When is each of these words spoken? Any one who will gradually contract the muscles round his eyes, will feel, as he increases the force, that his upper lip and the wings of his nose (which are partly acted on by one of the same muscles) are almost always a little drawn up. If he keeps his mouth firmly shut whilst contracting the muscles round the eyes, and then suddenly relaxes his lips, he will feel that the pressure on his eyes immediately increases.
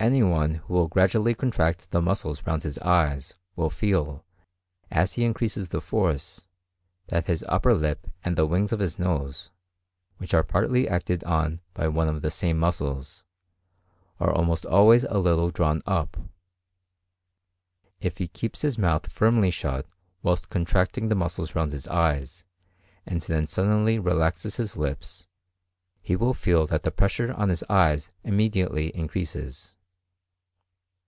Any 0.00 0.22
one 0.22 0.54
who 0.54 0.74
will 0.74 0.86
gradually 0.86 1.34
contract 1.34 1.90
the 1.90 2.00
muscles 2.00 2.46
round 2.46 2.62
his 2.62 2.78
eyes, 2.78 3.34
will 3.56 3.68
feel, 3.68 4.24
as 4.92 5.14
he 5.14 5.24
increases 5.24 5.68
the 5.70 5.80
force, 5.80 6.46
that 7.08 7.26
his 7.26 7.44
upper 7.48 7.74
lip 7.74 8.06
and 8.24 8.36
the 8.36 8.46
wings 8.46 8.72
of 8.72 8.78
his 8.78 9.00
nose 9.00 9.50
(which 10.18 10.32
are 10.34 10.44
partly 10.44 10.88
acted 10.88 11.24
on 11.24 11.58
by 11.74 11.88
one 11.88 12.06
of 12.08 12.22
the 12.22 12.30
same 12.30 12.58
muscles) 12.58 13.24
are 14.20 14.30
almost 14.32 14.64
always 14.64 15.02
a 15.02 15.18
little 15.18 15.50
drawn 15.50 15.82
up. 15.84 16.16
If 18.00 18.18
he 18.18 18.28
keeps 18.28 18.62
his 18.62 18.78
mouth 18.78 19.10
firmly 19.10 19.50
shut 19.50 19.84
whilst 20.22 20.48
contracting 20.48 21.08
the 21.08 21.16
muscles 21.16 21.56
round 21.56 21.72
the 21.72 21.92
eyes, 21.92 22.46
and 23.04 23.20
then 23.22 23.48
suddenly 23.48 23.98
relaxes 23.98 24.58
his 24.58 24.76
lips, 24.76 25.26
he 26.00 26.14
will 26.14 26.34
feel 26.34 26.68
that 26.68 26.84
the 26.84 26.92
pressure 26.92 27.32
on 27.32 27.48
his 27.48 27.64
eyes 27.68 28.12
immediately 28.22 28.94
increases. 28.94 29.74